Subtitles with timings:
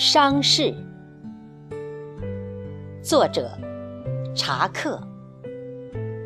[0.00, 0.72] 伤逝，
[3.02, 3.50] 作者
[4.32, 5.02] 查克，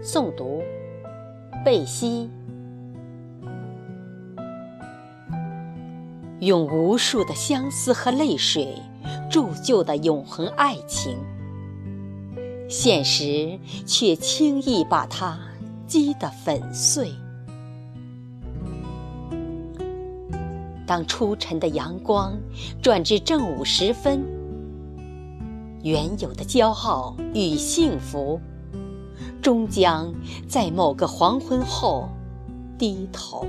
[0.03, 0.62] 诵读
[1.64, 2.29] 贝西。
[6.41, 8.77] 用无数的相思和泪水
[9.30, 11.16] 铸就的永恒爱情，
[12.68, 15.39] 现实却轻易把它
[15.86, 17.11] 击得粉碎。
[20.92, 22.38] 当初晨的阳光
[22.82, 24.23] 转至正午时分，
[25.83, 28.38] 原有的骄傲与幸福，
[29.41, 30.12] 终将
[30.47, 32.10] 在某个黄昏后
[32.78, 33.47] 低头。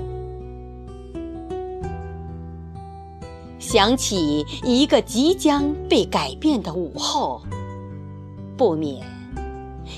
[3.58, 7.42] 想起一个即将被改变的午后，
[8.56, 9.06] 不免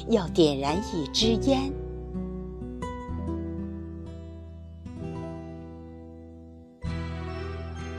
[0.09, 1.73] 要点燃一支烟。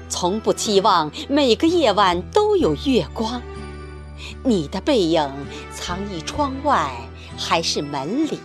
[0.10, 3.42] 从不期望每个夜晚都有月光，
[4.44, 5.30] 你的背影
[5.72, 6.92] 藏于窗外
[7.38, 8.40] 还是门里，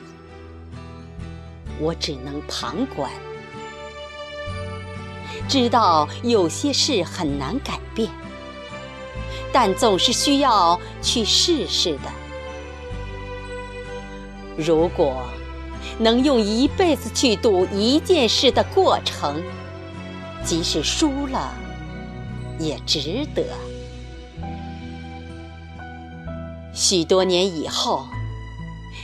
[1.78, 3.10] 我只能旁观。
[5.48, 8.10] 知道有些事很难改变，
[9.52, 12.10] 但总是需要去试试的。
[14.56, 15.22] 如果
[15.98, 19.42] 能用一辈子去赌一件事的过程，
[20.44, 21.54] 即使输了，
[22.58, 23.44] 也值得。
[26.74, 28.06] 许多年以后，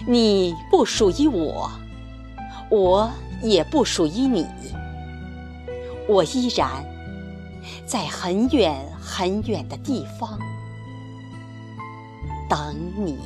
[0.07, 1.71] 你不属于我，
[2.71, 3.11] 我
[3.43, 4.47] 也不属于你，
[6.09, 6.85] 我依然
[7.87, 10.39] 在很远很远的地方
[12.49, 13.17] 等你。